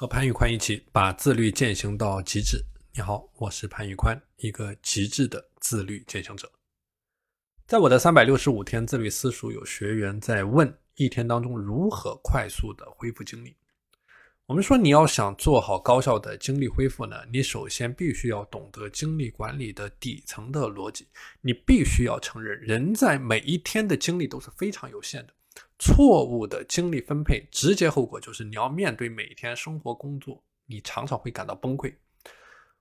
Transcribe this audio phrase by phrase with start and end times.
[0.00, 2.64] 和潘玉宽一起把自律践行到极致。
[2.94, 6.48] 你好，我是潘玉宽，一个极致的自律践行者。
[7.66, 13.56] 在我的三百六十五天自律私塾，有学员在问：一天当中如何快速的恢复精力？
[14.46, 21.08] 我们说，你要想做好高效的精力恢复呢，你首先必须要懂得精力管理的底层的逻辑。
[21.40, 25.34] 你必须要承认，人在每一天的精力都是非常有限的。
[25.78, 31.94] 错误的精力分配，直接后果就是你要面对每天生活工作，你常常会感到崩溃。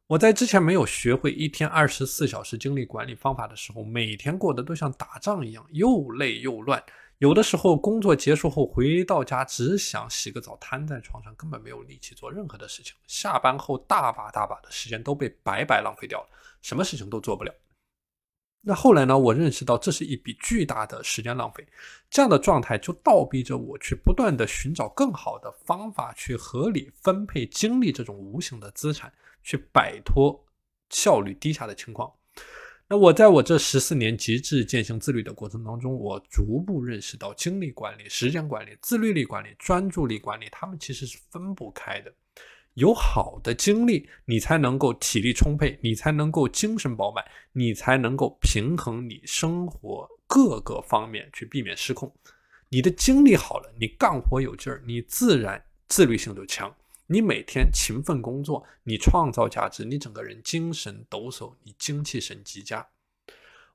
[0.07, 6.81] 我在之前没有学会一天二十四小时精力管理方法的时候，每天过得都像打仗一样，又累又乱。
[7.17, 12.95] 有的时候工作结束后回到家，只想洗个澡，瘫在床上，根本没有力气做任何的事情。
[13.05, 16.29] 下班后大把大把的时间都被白白浪费掉了，
[16.61, 17.53] 什么事情都做不了。
[18.67, 19.17] 那后来呢？
[19.17, 21.65] 我认识到这是一笔巨大的时间浪费，
[22.09, 30.45] 这样的状态就倒逼着我去不断的寻找更好的方法，去合理分配精力这种无形的资产，去摆脱
[30.89, 32.11] 效率低下的情况。
[32.89, 42.13] 那我在我这十四年极致践行自律的过程当中，我逐步认识到，精力管理、时间管理、自律力管理、专注力管理，他们其实是分不开的。
[42.77, 52.13] 有好的精力，你才能够体力充沛，你才能够精神饱满，你才能够平衡你生活各个方面，去避免失控。
[52.69, 56.71] 你的精力好了，你干活有劲儿，你自然自律性就强。
[57.07, 62.87] 你每天勤奋工作，你创造价值，你整个人精神抖擞，你精气神极佳。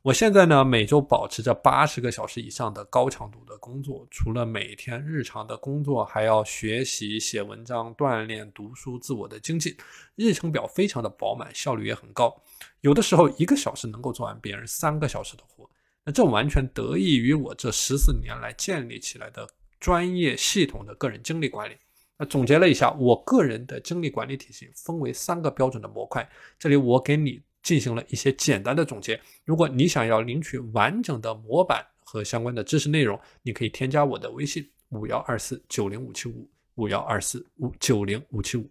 [0.02, 9.76] 我现在呢，每周保持着八十个小时以上的高强度的工作，除了每天日常的工作，还要学习、写文章、锻炼、读书、自我的精进，
[10.16, 12.36] 日程表非常的饱满，效率也很高。
[12.80, 15.70] 有的时候一个小时能够做完别人三个小时的活，
[16.04, 21.76] 那这完全得益于我这十四年来建立起来的专业系统的个人精力管理。
[22.18, 26.28] 那总结了一下，我个人的精力管理体系分为三个标准的模块，
[26.58, 27.40] 这里我给你。
[27.62, 29.20] 进行了一些简单的总结。
[29.44, 38.68] 如果你想要领取完整的模板和相关的知识内容，你可以添加我的微信五幺二四九零五七五五幺二四五九零五七五。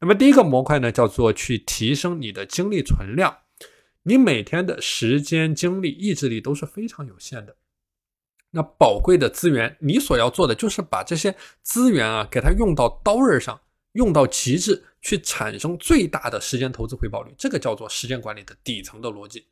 [0.00, 3.36] 那么第一个模块呢，叫做去提升你的精力存量。
[4.02, 7.56] 你每天的时间、精力、意志力都是非常有限的。
[8.50, 13.58] 那宝贵的资源，你所要做的就是把这些资源啊，给它用到刀刃上。
[13.94, 19.46] 用到极致，去产生最大的时间投资回报率，这个叫做时间管理的底层的逻辑。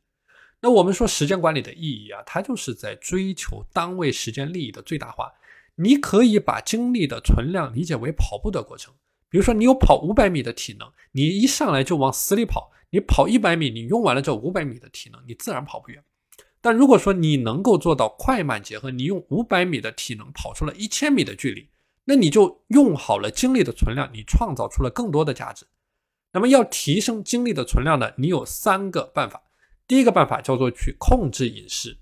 [0.61, 5.33] 那我们说时间管理的意义啊，它就是在追求单位时间利益的最大化。
[5.75, 8.93] 你可以把精力的存量理解为跑步的过程，
[9.31, 16.05] 比如说你有跑五百米的体能，你一上来就往死里跑，你跑一百米，你用完了这五百米的体能，你自然跑不远。
[16.61, 21.69] 但如果说你能够做到快慢结合，你用五百米的体能跑出了一千米的距离。
[22.05, 25.67] 那你就用好了精力的存量，你创造出了更多的价值。
[26.33, 28.11] 那么要提升精力的存量呢？
[28.17, 29.43] 你有三个办法。
[29.87, 31.99] 第一个办法叫做去控制饮食。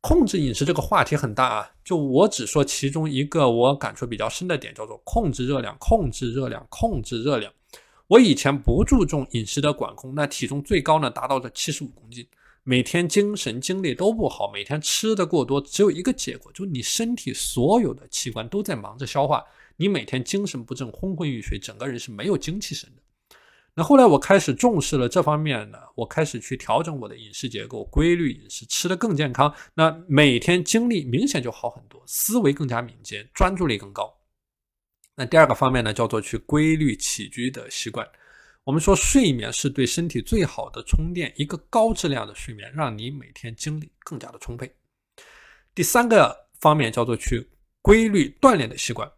[0.00, 7.52] 控制饮食这个话题很大啊，就我只说其中一个我感触比较深的点，叫做控制热量，控制热量，控制热量。
[8.06, 12.26] 我以前不注重饮食的管控，那体重最高呢达到了七十五公斤。
[12.66, 19.44] 每天精神精力都不好，每天吃的过多，只有一个结果，就是你身体所有的器官都在忙着消化，
[19.76, 23.02] 你每天精神不振，昏昏欲睡，整个人是没有精气神的。
[23.74, 34.10] 那后来我开始重视了这方面呢，我开始去调整我的饮食结构，规律饮食，吃的更健康，那每天精力明显就好很多，思维更加敏捷，专注力更高。
[35.16, 38.08] 那第二个方面呢，叫做去规律起居的习惯。
[38.64, 44.74] 我们说睡眠是对身体最好的充电，一个高质量的睡眠让你每天精力更加的充沛。
[45.74, 47.46] 第三个方面叫做去
[47.82, 49.10] 规律锻炼的习惯。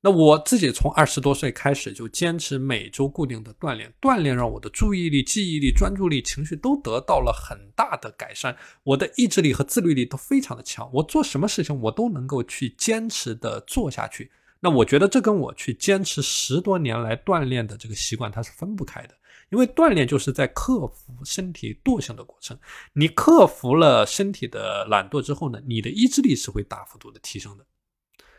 [0.00, 14.30] 那我自己从二十多岁开始就坚持每周固定的锻炼，锻炼让我的注意力、记忆力、专注力、情绪都得到了很大的改善，我的意志力和自律力都非常的强，我做什么事情我都能够去坚持的做下去。
[14.64, 19.14] 那我觉得这跟我去坚持十多年来锻炼的这个习惯，它是分不开的。
[19.50, 22.58] 因为锻炼就是在克服身体惰性的过程。
[22.94, 27.66] 你克服了身体的懒惰之后呢，你的意志力是会大幅度的提升的。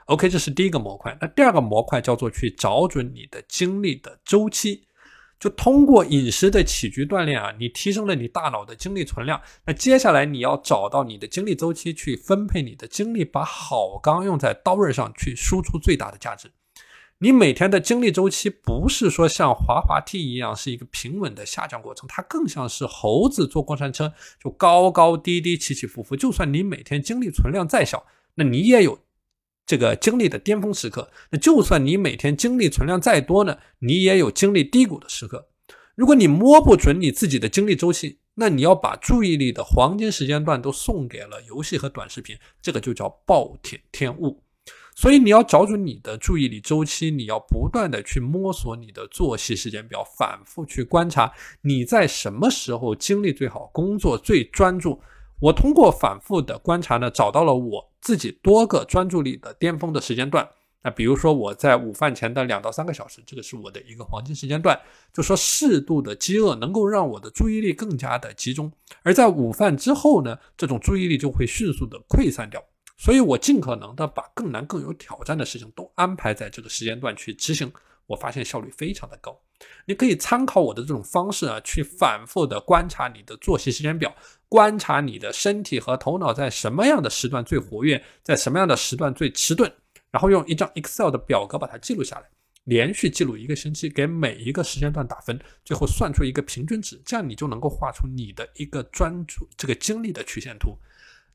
[0.06, 1.16] OK，这是第一个模块。
[1.22, 4.88] 那第二个模块叫做去找准你的精力的周期。
[5.40, 9.42] 就通过饮食的起居锻炼啊，你提升了你大脑的精力存量。
[9.66, 16.52] 那接下来你要找到你的精力周期，去分配你的精力，把好钢用在刀刃上，去输出最大的价值。
[17.20, 26.16] 你每天的精力周期不是说像滑滑梯一样是一个平稳的下降过程，它更像是猴子坐过山车，就高高低低、起起伏伏。
[26.16, 28.06] 就算你每天精力存量再小，
[28.36, 29.00] 那你也有
[29.66, 31.10] 这个精力的巅峰时刻。
[31.32, 35.48] 那就算你每天精力存量再多呢，你也有精力低谷的时刻。
[35.96, 44.42] 如果你摸不准你自己的精力周期，那你要把注意力的黄金时间段都送给了游戏和短视频，这个就叫暴殄天物。
[44.94, 55.02] 所以你要找准你的注意力周期，你要不断的去摸索你的作息时间表，反复去观察你在什么时候精力最好，工作最专注。
[55.42, 60.48] 我通过反复的观察呢，找到了我自己多个专注力的巅峰的时间段。
[60.84, 64.80] 那比如说我在午饭前的两到三个小时，这个是我的一个黄金时间段。
[65.12, 68.72] 就说适度的饥饿能够让我的注意力更加的集中，
[69.02, 72.64] 而在午饭之后呢，这种注意力就会迅速的溃散掉。
[72.96, 77.74] 所以我尽可能的把更难、更有挑战的事情都安排在这个时间段去执行，
[78.06, 79.36] 我发现效率非常的高。
[79.86, 84.16] 你可以参考我的这种方式啊，去反复的观察你的作息时间表，
[84.50, 89.72] 观察你的身体和头脑在什么样的时段最活跃，在什么样的时段最迟钝。
[90.12, 92.26] 然后用一张 Excel 的表格把它记录下来，
[92.64, 100.78] 连续记录一个星期，给每一个时间段打分，最后算出一个平均值，这样你就能够画出你的一个专注这个精力的曲线图。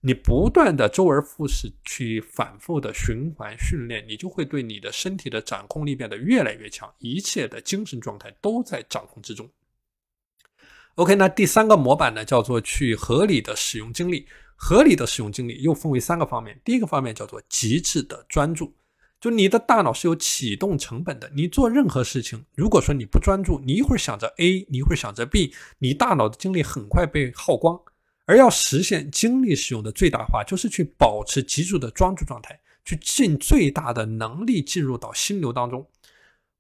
[0.03, 9.51] 你不断的周而复始去反复的循环训练，你就会对你的身体的掌控力变得越来越强，一切的精神状态都在掌控之中。
[10.95, 14.27] OK，那第三个模板呢，叫做去合理的使用精力。
[14.63, 18.75] 合理的使用精力又分为三个方面，第一个方面叫做极致的专注，
[19.19, 27.81] 就你的大脑是有启动成本的，你做任何事情，如果说你不专注，你一会儿想着 A，你一会儿想着 B，你大脑的精力很快被耗光。
[28.31, 35.85] 而要实现精力使用的最大化，就是去保持极致的专注状态，去尽最大的能力进入到心流当中。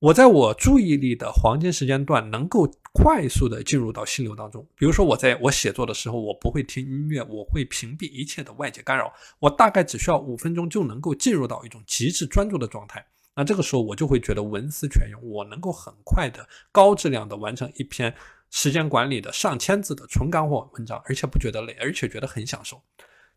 [0.01, 4.67] 我在我注意力的黄金时间段，能够快速的进入到心流当中。
[4.75, 9.13] 比如说，我在我写作的时候，我不会听音乐，我会屏蔽一切的外界干扰。
[9.39, 13.07] 我大概只需要五分钟就能够进入到一种极致专注的状态。
[13.37, 18.13] 那这个时候，我就会觉得文思泉涌，我能够很快的、高质量的完成一篇
[18.51, 22.83] 时间管理的上千字的纯干货文章，而且不觉得累，而且觉得很享受。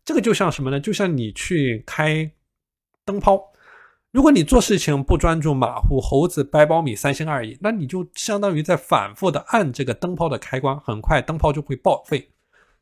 [0.04, 0.78] 这个就像什么呢？
[0.78, 2.30] 就像你去开
[3.04, 3.52] 灯泡。
[4.10, 12.30] 如果你做事情不专注、马虎、猴子掰苞米、三心二意，那你就相当于在反复的按这个灯泡的开关，很快灯泡就会报废。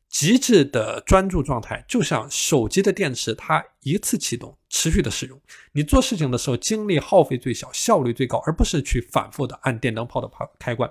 [0.09, 5.41] 极致的专注状态就像手机的电池，它一次启动，持续的使用。
[5.71, 10.87] 你做事情的时候，精力耗费最小，效率最高，而不是去反复的按电灯泡的开开关。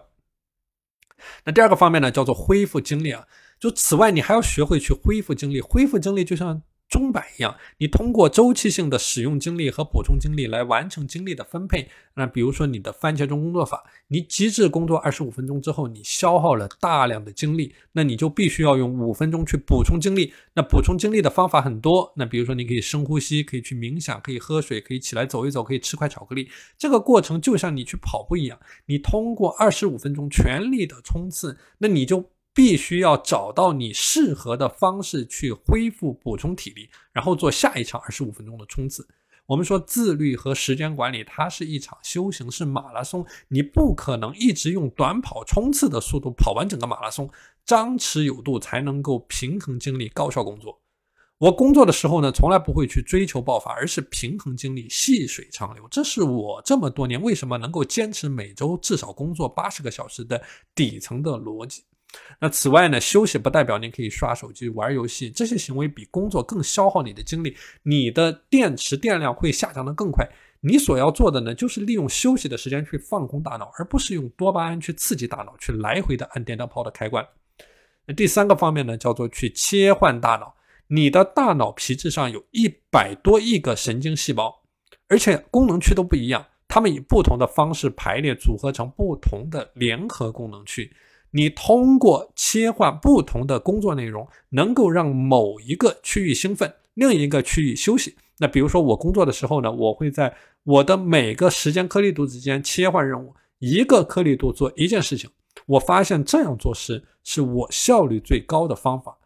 [1.45, 3.27] 那第二个方面呢，叫做恢复精力啊。
[3.61, 5.61] 就此外，你还要学会去恢复精力。
[5.61, 6.63] 恢复精力就像。
[6.93, 11.89] 钟摆一样，你通过周期性的使用精力和补充精力来完成精力的分配。
[12.17, 20.35] 那比如说你的番茄钟工作法，你极致工作二十五分钟之后，你消耗了大量的精力，那你就必须要用五分钟去补充精力。
[20.55, 26.51] 那补充精力的方法很多，那比如说你可以深呼吸，可以去冥想，可以喝水，可以起来走一走，可以吃块巧克力。
[26.77, 32.31] 这个过程就像你去跑步一样，你通过二十五分钟全力的冲刺，那你就。
[32.55, 39.07] 必须要找到你适合的方式去恢复、补充体力，然后做下一场二十五分钟的冲刺。
[39.47, 43.27] 我们说自律和时间管理，它是一场修行，是马拉松。
[43.49, 47.29] 你不可能一直用短跑冲刺的速度跑完整个马拉松，
[47.65, 50.81] 张弛有度才能够平衡精力、高效工作。
[51.39, 55.89] 我工作的时候呢，从来不会去追求爆发，而是平衡精力、细水长流。
[55.91, 60.41] 这是我这么多年为什么能够坚持每周至少工作八十个小时的
[60.73, 61.83] 底层的逻辑。
[62.41, 70.29] 那此外呢，休息不代表你可以刷手机、玩游戏，这些行为比工作更消耗你的精力，你的电池电量会下降的更快。
[70.61, 77.27] 你所要做的呢，就是利用休息的时间去放空大脑，而不是用多巴胺去刺激大脑，去来回的按电灯泡的开关。
[78.07, 80.55] 那第三个方面呢，叫做去切换大脑。
[80.89, 84.63] 你的大脑皮质上有一百多亿个神经细胞，
[85.09, 90.93] 而且功能区都不一样，它们以不同的方式排列组合成不同的联合功能区。
[91.33, 98.15] 你通过切换不同的工作内容，能够让某一个区域兴奋，另一个区域休息。
[98.39, 100.35] 那比如说我工作的时候呢，我会在
[100.65, 105.29] 我的每个时间颗粒度之间切换任务，一个颗粒度做一件事情。
[105.67, 109.17] 我发现这样做事是我效率最高的方法。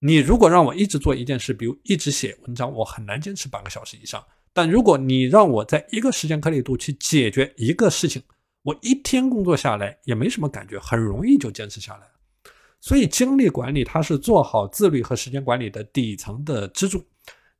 [0.00, 4.22] 你如果让我一直做一件事，比如一直写文章，我很难坚持半个小时以上。
[4.52, 8.22] 但如果你让我在一个时间颗粒度去解决一个事情，
[8.66, 12.00] 我一天工作下来也没什么感觉，很容易就坚持下来。
[12.80, 17.00] 所以精力管理它是做好自律和时间管理的底层的支柱。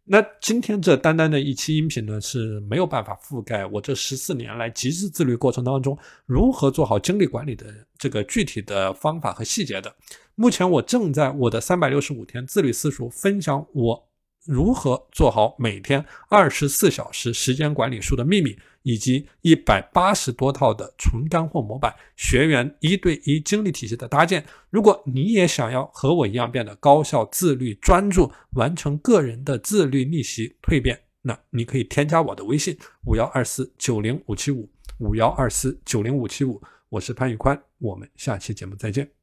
[0.03, 5.97] 那今天这单单的一期音频呢是没有办法覆盖我这十四年来极致自律过程当中
[6.27, 9.95] 如何做好精力管理的这个具体的方法和细节的。
[10.35, 14.09] 目前我正在我的三百六十五天自律私塾分享我
[14.47, 24.45] 如何做好每天二十四小时时间管理术的秘密，以及一百八十多套的纯干货模板，学员一对一精力体系的搭建。
[24.71, 39.16] 如果你也想要和我一样变得高效、自律、专注，完成个人的自律逆袭蜕变，那你可以添加我的微信五幺二四九零五七五五幺二四九零五七五，我是潘宇宽，我们下期节目再见。